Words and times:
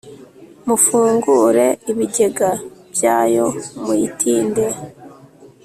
Mufungure 0.65 1.65
ibigega 1.91 2.49
byayo 2.93 3.45
muyitinde 3.83 4.65